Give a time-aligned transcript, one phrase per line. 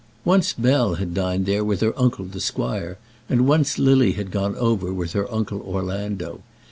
[0.25, 2.97] Once Bell had dined there with her uncle, the squire,
[3.29, 6.41] and once Lily had gone over with her uncle Orlando.